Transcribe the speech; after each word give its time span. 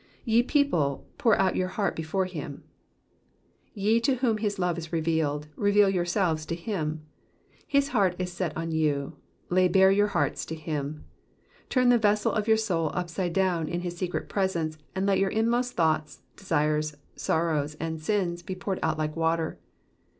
^^Te 0.27 0.47
people, 0.47 1.05
pour 1.19 1.37
out 1.37 1.55
your 1.55 1.67
heart 1.67 1.95
before 1.95 2.25
him.'''* 2.25 2.63
Ye 3.75 3.99
to 3.99 4.15
whom 4.15 4.37
his 4.39 4.57
love 4.57 4.79
is 4.79 4.91
revealed, 4.91 5.45
reveal 5.55 5.91
yourselves 5.91 6.43
to 6.47 6.55
him. 6.55 7.03
His 7.67 7.89
heart 7.89 8.15
is 8.17 8.31
set 8.31 8.57
on 8.57 8.71
you, 8.71 9.17
lay 9.51 9.67
bare 9.67 9.91
your 9.91 10.07
hearts 10.07 10.43
to 10.47 10.55
him. 10.55 11.03
Turn 11.69 11.89
the 11.89 11.99
vessel 11.99 12.31
of 12.33 12.47
your 12.47 12.57
soul 12.57 12.89
upside 12.95 13.33
down 13.33 13.67
in 13.67 13.81
his 13.81 13.95
secret 13.95 14.27
presence, 14.27 14.75
and 14.95 15.05
let 15.05 15.19
your 15.19 15.29
inmost 15.29 15.73
thoughts, 15.75 16.23
desires, 16.35 16.97
sorrows, 17.15 17.75
and 17.79 18.01
sins 18.01 18.41
be 18.41 18.55
poured 18.55 18.79
out 18.81 18.97
like 18.97 19.15
water. 19.15 19.59